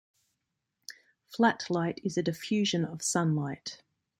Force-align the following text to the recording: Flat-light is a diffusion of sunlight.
Flat-light 1.27 2.01
is 2.03 2.17
a 2.17 2.23
diffusion 2.23 2.83
of 2.85 3.03
sunlight. 3.03 3.83